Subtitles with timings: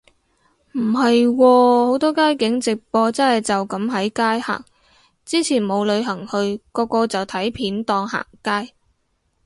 [0.73, 4.65] 唔係喎，好多街景直播真係就噉喺街行，
[5.23, 8.73] 之前冇旅行去個個就睇片當行街